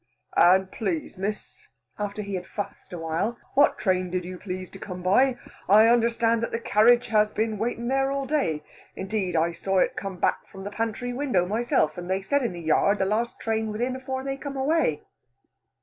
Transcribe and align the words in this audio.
"And 0.35 0.71
please, 0.71 1.15
Miss" 1.15 1.67
after 1.99 2.23
he 2.23 2.33
had 2.33 2.47
fussed 2.47 2.91
awhile 2.91 3.37
"what 3.53 3.77
train 3.77 4.09
did 4.09 4.25
you 4.25 4.39
please 4.39 4.71
to 4.71 4.79
come 4.79 5.03
by? 5.03 5.37
I 5.69 5.85
understand 5.85 6.41
that 6.41 6.51
the 6.51 6.59
carriage 6.59 7.09
has 7.09 7.29
been 7.29 7.59
waiting 7.59 7.87
there 7.87 8.09
all 8.11 8.25
day; 8.25 8.63
indeed, 8.95 9.35
I 9.35 9.51
saw 9.51 9.77
it 9.77 9.95
come 9.95 10.17
back 10.17 10.47
from 10.47 10.63
the 10.63 10.71
pantry 10.71 11.13
window 11.13 11.45
myself, 11.45 11.99
and 11.99 12.09
they 12.09 12.23
said 12.23 12.41
in 12.41 12.53
the 12.53 12.59
yard 12.61 12.97
the 12.97 13.05
last 13.05 13.39
train 13.39 13.71
was 13.71 13.79
in 13.79 13.95
afore 13.95 14.23
they 14.23 14.37
come 14.37 14.57
away." 14.57 15.03